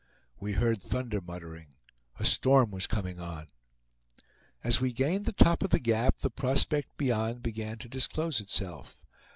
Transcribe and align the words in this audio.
We 0.39 0.53
heard 0.53 0.81
thunder 0.81 1.21
muttering; 1.21 1.75
a 2.17 2.25
storm 2.25 2.71
was 2.71 2.87
coming 2.87 3.19
on. 3.19 3.45
As 4.63 4.81
we 4.81 4.91
gained 4.93 5.25
the 5.25 5.31
top 5.31 5.61
of 5.61 5.69
the 5.69 5.77
gap, 5.77 6.21
the 6.21 6.31
prospect 6.31 6.97
beyond 6.97 7.43
began 7.43 7.77
to 7.77 7.87
disclose 7.87 8.39
itself. 8.41 8.99